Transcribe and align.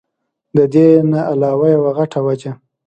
د 0.55 0.59
دې 0.73 0.87
نه 1.11 1.19
علاوه 1.31 1.67
يوه 1.75 1.91
غټه 1.97 2.19
وجه 2.27 2.51